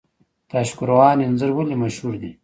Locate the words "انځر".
1.27-1.51